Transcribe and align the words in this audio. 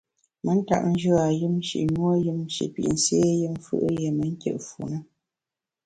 Me 0.43 0.51
ntap 0.59 0.83
njù 0.91 1.11
a 1.25 1.27
yùm, 1.39 1.55
shi 1.67 1.79
nuo 1.93 2.11
yùm, 2.25 2.39
shi 2.55 2.65
pit 2.73 2.87
nsé 2.93 3.17
yùm 3.41 3.55
fù’ 3.65 3.75
yié 3.91 4.07
me 4.17 4.25
nkit 4.33 4.57
fu 4.67 4.81
ne. 4.91 4.97